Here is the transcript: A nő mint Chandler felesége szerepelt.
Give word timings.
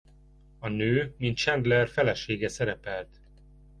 A 0.59 0.67
nő 0.67 1.13
mint 1.17 1.37
Chandler 1.37 1.87
felesége 1.89 2.47
szerepelt. 2.47 3.21